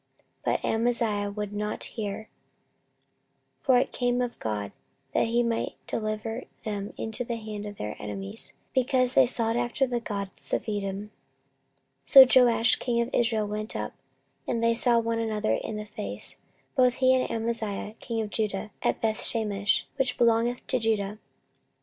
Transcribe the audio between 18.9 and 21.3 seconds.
Bethshemesh, which belongeth to Judah.